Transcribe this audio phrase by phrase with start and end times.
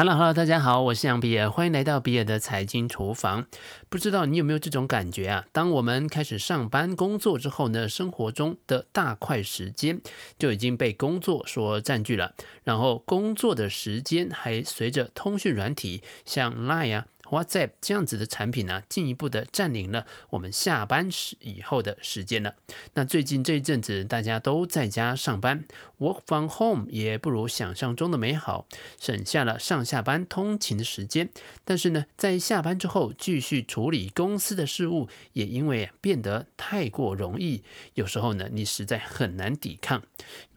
[0.00, 3.44] Hello，Hello，大家好，我是杨比尔，欢迎来到比尔的财经厨房。
[3.90, 5.44] 不知道你有没有这种感觉啊？
[5.52, 10.00] 当我们开始上班工作之后呢，生活中的大块时间
[10.38, 12.34] 就已经被工作所占据了，
[12.64, 17.06] 然后工作的时间还随着通讯软体像 Line 啊。
[17.30, 22.56] WhatsApp 这样子的产品呢、进一步的占领了我们下班时以后的时间了。
[22.94, 25.64] 那最近这一阵子，大家都在家上班
[25.98, 28.66] ，Work from home 也不如想象中的美好，
[28.98, 31.30] 省下了上下班通勤的时间。
[31.64, 37.62] 但是呢，在下班之后继续处理公司的事务，也因为变得太过容易，
[37.94, 40.02] 有时候呢，你实在很难抵抗。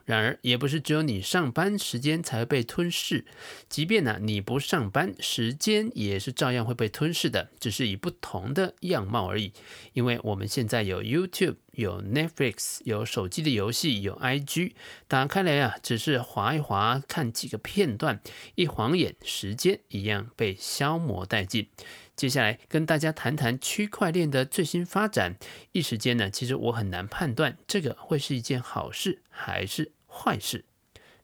[0.05, 3.23] 然而，也不是只有你上班时间才会被吞噬，
[3.69, 9.53] 即便呢你不上班，时间也是照样会被吞噬的，只是以不同的样貌而已。
[9.93, 14.73] 因为我们现在有 YouTube，有 Netflix，有手机的游戏，有 IG，
[15.07, 18.19] 打开来啊，只是滑一滑，看几个片段，
[18.55, 21.69] 一晃眼，时间一样被消磨殆尽。
[22.15, 25.35] 接下来跟大家谈谈区块链的最新发展。
[25.71, 30.65] 一时间呢，其实我很难判断这个会是一件好事还是坏事。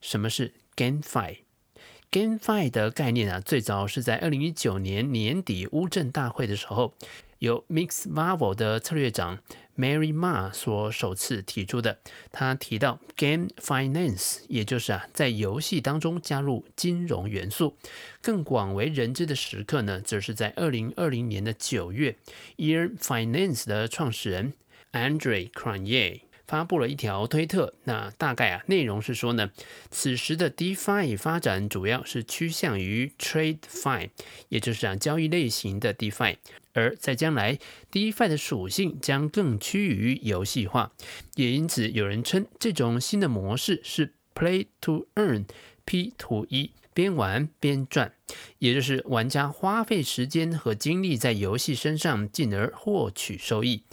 [0.02, 6.96] 什么是 GameFi？GameFi 的概念啊，最早是在二零一九年年底乌镇大会的时候。
[7.40, 9.40] 由 Mix Marvel 的策略长
[9.78, 12.00] Mary Ma 所首次提出的，
[12.34, 17.78] 他提到 Game Finance，也就是啊，在游戏当中加入金融元素。
[18.22, 22.18] 更广为人知的时刻呢，则是在二零二零年的九月
[22.58, 24.52] ，Ear Finance 的创始人
[24.92, 29.52] Andre Cronje 发布了一条推特，那大概啊内容是说呢，
[29.92, 34.10] 此时的 DeFi 发展主要是趋向于 TradeFi，
[34.50, 36.38] 也就是啊交易类型的 DeFi，
[36.74, 37.60] 而在将来
[37.92, 40.92] DeFi 的属性将更趋于游戏化，
[41.36, 48.14] 也因此有人称这种新的模式是 Play to Earn，P to E，边玩边赚，
[48.58, 53.84] 也就是玩家花费时间和精力在游戏身上，进而获取收益。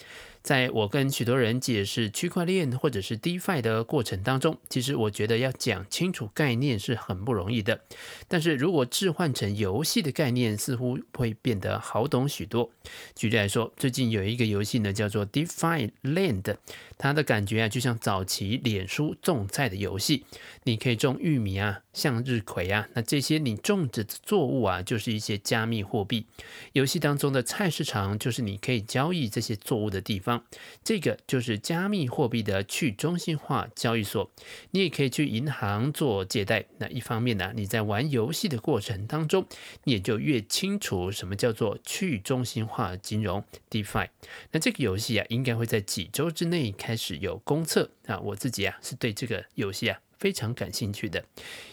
[0.47, 7.81] 在我跟许多人解释区块链或者是 DeFi 的过程当中，其实我觉得要讲清楚概念是很不容易的。
[8.28, 12.70] 但是如果置换成游戏的概念，似乎会变得好懂许多。
[13.16, 16.56] 举例来说，最近有一个游戏呢，叫做 DeFi Land，
[16.97, 20.26] 它的感觉啊，就像早期脸书种菜的游戏。
[20.62, 26.26] 你可以种玉米啊、向日葵啊，那这些你种植的作物啊，就是一些加密货币。
[26.72, 30.35] 游戏当中的菜市场，就是你可以交易这些作物的地方。
[30.82, 34.30] 这个就是加密货币的去中心化交易所，
[34.70, 36.64] 你也可以去银行做借贷。
[36.78, 39.46] 那一方面呢，你在玩游戏的过程当中，
[39.84, 44.08] 你也就越清楚什么叫做去中心化金融 （DeFi）。
[44.52, 48.19] 那这个游戏啊，应该会在几周之内开始有公测啊。
[48.20, 49.98] 我自己啊，是对这个游戏啊。
[50.19, 51.25] 非常感兴趣的，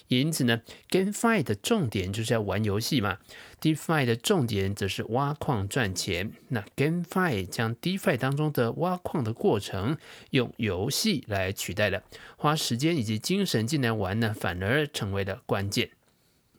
[0.08, 3.18] 因此呢，GameFi 的重点就是要玩游戏嘛
[3.62, 6.32] ，DeFi 的重点则是挖矿赚钱。
[6.50, 9.98] 那 GameFi 将 DeFi 当中的挖矿的过程
[10.32, 12.04] 用游戏来取代了，
[12.38, 15.90] 花时间以及精神进来玩呢，反而成为了关键。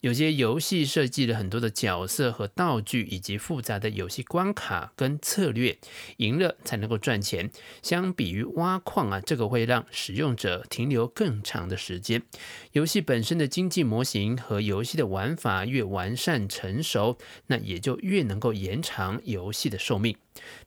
[0.05, 5.79] 有些游戏设计了很多的角色和道具，以及复杂的游戏关卡跟策略，
[6.19, 7.51] 赢了才能够赚钱。
[7.81, 12.21] 相比于挖矿啊，这个会让使用者停留更长的时间。
[12.73, 17.17] 游戏本身的经济模型和游戏的玩法越完善成熟，
[17.47, 20.15] 那也就越能够延长游戏的寿命。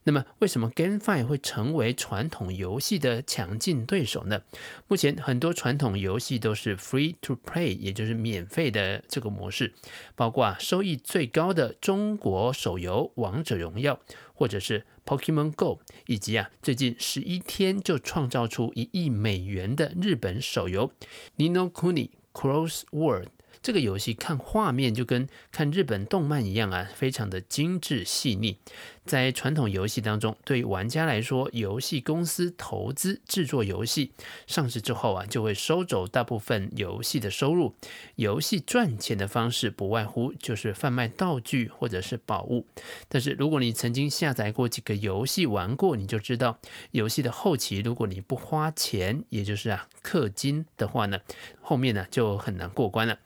[0.04, 4.42] 那么，为什么 GameFi 会成为传统游戏的强劲对手呢？
[4.88, 9.74] 目前很多传统游戏都是 Free to Play，也就是免费的这个模式，
[10.16, 13.96] 包括啊收益最高的中国手游《王者荣耀》，
[14.34, 20.92] 或者是 Pokemon Go，以及啊最近十一天就创造出一亿美元的日本手游
[21.38, 23.30] Ni no Kuni Cross World。
[23.60, 28.60] 这个游戏看画面就跟看日本动漫一样啊，非常的精致细腻。
[29.08, 34.12] 在传统游戏当中，对于玩家来说，游戏公司投资制作游戏
[34.46, 37.74] 上市之后啊，就会收走大部分游戏的收入。
[38.16, 42.68] 游戏赚钱的方式不外乎就是贩卖道具或者是宝物。
[43.08, 46.60] 但是如果你曾经下载过几个游戏玩过，你就知道，
[46.92, 51.20] 游戏的后期如果你不花钱，也就是啊氪金的话呢，
[51.62, 53.18] 后面呢就很难过关了。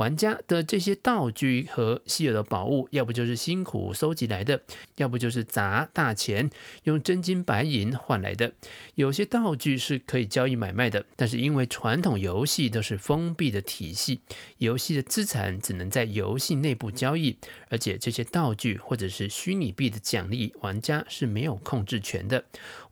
[0.00, 4.62] 玩家的这些道具和稀有的宝物，要不就是辛苦收集来的，
[4.96, 6.48] 要不就是砸大钱
[6.84, 8.50] 用真金白银换来的。
[8.94, 14.20] 有些道具是可以交易买卖的，但是因为传统游戏都是封闭的体系，
[14.56, 17.36] 游戏的资产只能在游戏内部交易，
[17.68, 22.42] 而且这些道具或者是虚拟币的奖励，玩家是没有控制权的。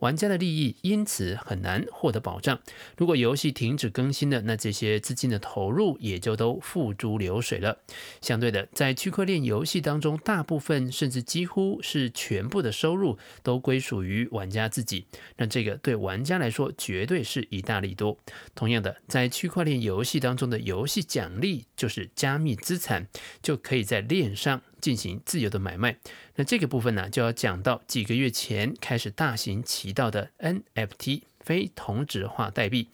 [0.01, 2.61] 玩家的利益因此很难获得保障。
[2.99, 7.79] 如果游戏停止更新了，那这些资金的投入也就都付珠流水了。
[8.21, 15.07] 相对的，在区块链游戏当中，大部分甚至几乎是全部的收入都归属于玩家自己。
[15.37, 18.19] 那这个对玩家来说，绝对是一大利多。
[18.55, 23.07] 同样的，在区块链游戏当中的游戏奖励就是加密资产，
[23.41, 25.97] 就可以在链上进行自由的买卖。
[26.35, 31.23] 那这个部分呢，就要讲到几个月前开始大行其道的 NFT。
[31.49, 32.89] 非同质化代币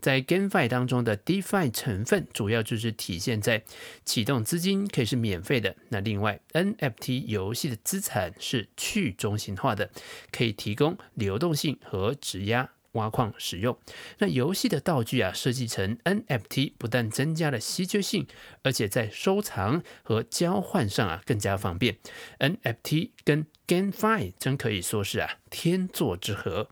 [0.00, 3.62] 在 GameFi 当中的 DeFi 成分，主要就是体现在
[4.04, 5.76] 启动资金可以是免费的。
[5.90, 9.92] 那另外，NFT 游戏的资产是去中心化的，
[10.32, 13.78] 可以提供流动性和质押挖矿使用。
[14.18, 18.26] 那游戏的道具啊，设计成 NFT，不但增加了稀缺性，
[18.64, 21.98] 而且在收藏和交换上啊更加方便。
[22.40, 26.70] NFT 跟 GameFi 真可以说是啊天作之合。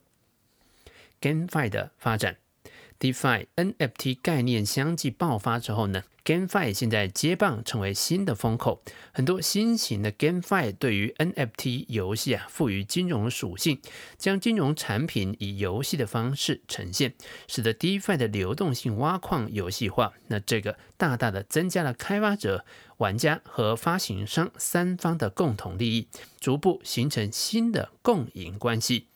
[1.20, 2.36] GameFi 的发展
[2.98, 8.82] ，DeFi、NFT 概念相继爆发之后呢，GameFi 现在接棒成为新的风口。
[9.12, 13.80] 很多新型的 GameFi 对于 NFT 游戏啊赋予金融属性，
[14.16, 17.14] 将金融产品以游戏的方式呈现，
[17.46, 20.12] 使得 DeFi 的流动性挖矿游戏化。
[20.28, 22.64] 那这个大大的增加了开发者、
[22.98, 29.06] 玩家和发行商三方的共同利益，逐步形成新的共赢关系。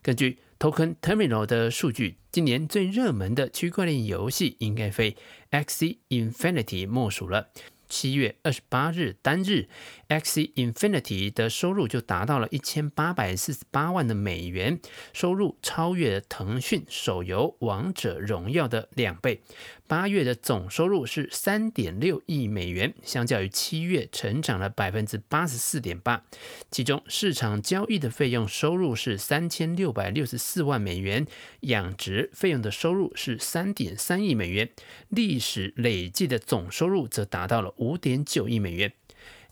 [0.00, 5.16] 根据 Token Terminal 的数据，今年最热门的区块链游戏应该非
[5.50, 7.48] Axie Infinity 莫属了。
[7.88, 9.68] 七月二十八日单日
[10.08, 14.80] ，Axie Infinity 的收入就达到了一千八百四十八万的美元，
[15.12, 19.42] 收入超越腾讯手游《王者荣耀》的两倍。
[19.86, 26.24] 八月的总收入是三点六亿美元，相较于七月成长了百分之八十四点八。
[26.70, 31.26] 其中市场交易的费用收入是三千六百六十四万美元，
[31.60, 34.70] 养殖费用的收入是三点三亿美元，
[35.08, 38.92] 历史累计的总收入则达到了五点九亿美元。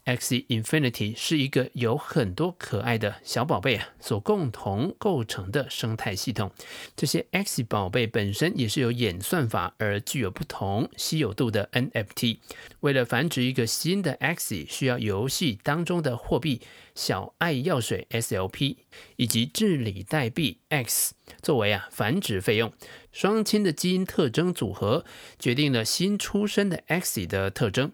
[0.03, 6.51] X Infinity 是一个由很多可爱的小宝贝啊所共同构成的生态系统。
[6.95, 12.39] 这些 X 宝贝本身也是由演算法而具有不同稀有度的 NFT。
[12.79, 16.61] 为了繁殖一个新的 X，需要游戏当中的货币
[16.95, 18.77] 小爱药水 SLP
[19.17, 22.73] 以及治理代币 X 作为啊繁殖费用。
[23.11, 25.03] 双亲的基因特征组合
[25.37, 27.91] 决定了新出生的 X 的特征。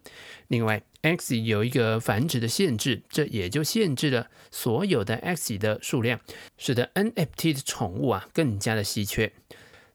[0.47, 6.19] 另外 X 有一个繁殖的限制，这也就限制了所有的 X 的数量，
[6.57, 9.31] 使得 NFT 的宠物啊更加的稀缺。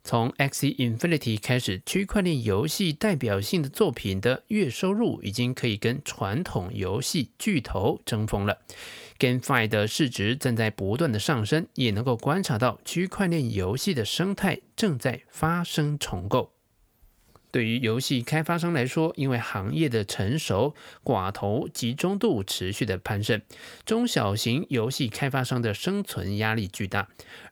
[0.02, 8.58] 从 x Infinity 开始，区块链游戏代表性的作品的月收入已经可以跟传统游戏巨头争锋了。
[9.18, 16.52] GameFi 的市值正在不断的上升，也能够观察到区块链游戏的生态正在发生重构。
[17.52, 23.42] 对于游戏开发商来说，因为行业的成熟，寡头集中度持续的攀升，
[23.84, 27.08] 中小型游戏开发商的生存压力巨大，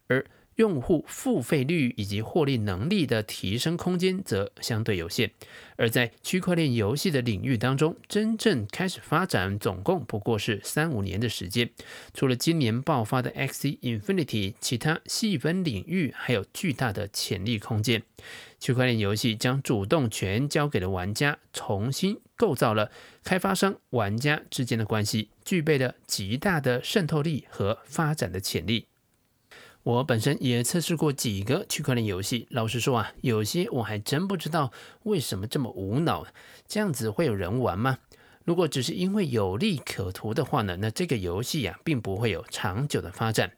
[0.09, 0.25] 而
[0.61, 5.31] 用户付费率以及获利能力的提升空间则相对有限。
[5.77, 11.71] 而在区块链游戏的领域当中，真正开始发展，总共不过是三五年的时间。
[12.13, 18.03] 除了今年爆发的 Xe Infinity，其他细分领域还有巨大的潜力空间。
[18.59, 22.93] 区块链游戏将主动权交给了玩家，重新构造了
[23.25, 28.89] 开发商、玩家之间的关系，具备了极大的渗透力和发展的潜力。
[29.83, 34.71] 我本身也测试过几个区块链游戏，老实说啊，有些我还真不知道
[35.05, 36.27] 为什么这么无脑，
[36.69, 37.99] 这样子会有人玩吗？
[38.45, 43.53] 如果只是因为有利可图的话呢，那这个游戏呀，并不会有长久的发展。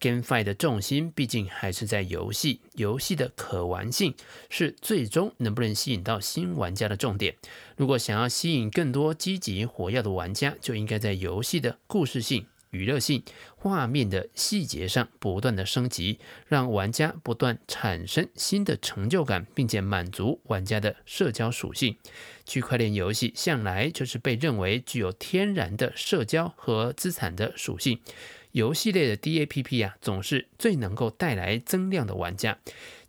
[0.00, 4.14] GameFi 的重心毕竟还是在游戏，游戏的可玩性
[4.50, 7.36] 是最终能不能吸引到新玩家的重点。
[7.76, 12.46] 如果想要吸引更多积极活跃的玩家，就应该在游戏的故事性。
[12.74, 13.22] 娱乐性、
[13.56, 21.96] 画面的细节上不断的升级，让玩家不断产生新的成就感，并且满足玩家的社交属性。
[22.44, 28.00] 区块链游戏向来就是被认为具有天然的社交和资产的属性。
[28.50, 32.58] 游戏类的 DAPP 啊，总是最能够带来增量的玩家。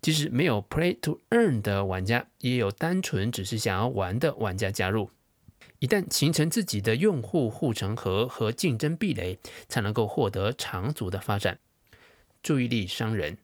[0.02, 5.10] 即使没有 Play to Earn 的玩家，也有单纯只是想要玩的玩家加入。
[5.80, 11.60] 一旦形成自己的用户护城河和竞争壁垒，才能够获得长足的发展。
[12.42, 13.38] 注意力商人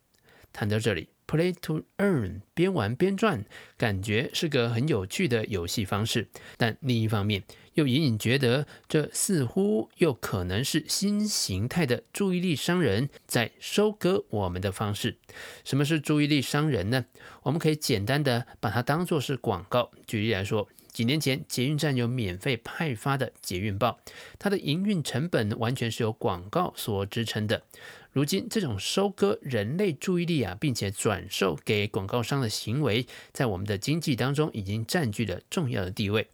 [0.54, 3.44] 谈到这里，Play to Earn，边玩边赚，
[3.78, 6.30] 感觉是个很有趣的游戏方式。
[6.58, 15.18] 但另一方面，又隐隐觉得这似乎又可能是新形态的注意力商人在收割我们的方式。
[15.64, 17.06] 什么是注意力商人呢？
[17.44, 19.92] 我们可以简单的把它当作是广告。
[20.08, 20.70] 举例来说。
[20.92, 24.00] 几年前捷运站有免费派发的捷运报，
[24.38, 27.64] 它的营运成本完全是由广告所支撑的。
[28.12, 36.28] 如今，这种收割人类注意力啊，并且转售给广告商的行为，在我们的经济当中已经占据了重要的地位。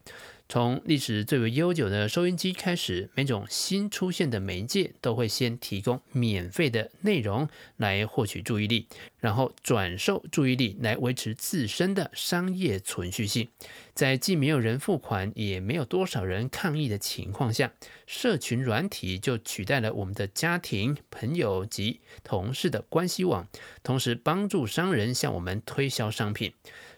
[0.50, 8.88] 从历史最为悠久的收音机开始，每种新出现的媒介都会先提供免费的内容来获取注意力，
[9.20, 13.50] 然后转售注意力来维持自身的商业存续性。
[13.94, 17.74] 在既没有人付款，也没有多少人抗议的情况下，
[18.06, 23.50] 社群软体就取代了我们的家庭、朋友及同事的关系网，
[23.84, 26.54] 同时帮助商人向我们推销商品。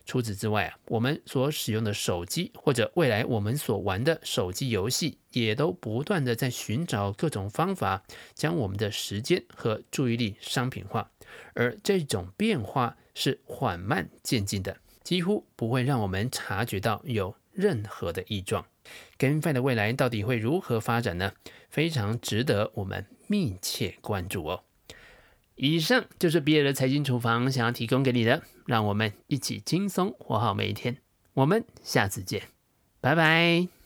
[0.09, 8.01] 除此之外啊，我们所使用的手机，或者未来我们所玩的手机游戏，也都不断的在寻找各种方法，
[8.33, 11.11] 将我们的时间和注意力商品化。
[11.53, 18.65] 而这种变化是缓慢渐进的，几乎不会让我们察觉到有任何的异状。
[19.19, 21.33] GameFi 的未来到底会如何发展呢？
[21.69, 24.63] 非常值得我们密切关注哦。
[25.61, 30.95] 以上就是比尔的财经厨房想要提供给你的，让我们一起轻松活好每一天。
[31.33, 32.43] 我们下次见，
[33.01, 33.78] 拜拜。